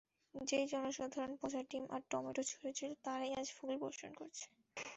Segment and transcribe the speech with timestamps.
[0.35, 4.45] যেই জনসাধারণ পচা ডিম আর টমেটো ছুঁড়েছিল, তারাই আজ ফুল বর্ষণ করছে।